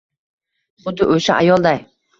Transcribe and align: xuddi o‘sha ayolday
xuddi 0.87 1.11
o‘sha 1.19 1.39
ayolday 1.45 1.85